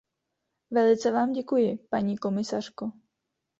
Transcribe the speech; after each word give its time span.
Velice 0.71 1.11
vám 1.11 1.31
děkuji, 1.33 1.77
paní 1.89 2.17
komisařko. 2.17 2.91